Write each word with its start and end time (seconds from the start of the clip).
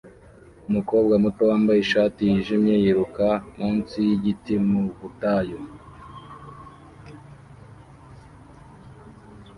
Umukobwa 0.69 1.13
muto 1.23 1.41
wambaye 1.49 1.79
ishati 1.81 2.19
yijimye 2.29 2.73
yiruka 2.83 3.27
munsi 3.55 3.97
yigiti 4.07 4.55
mu 4.69 4.81
butayu 4.99 5.59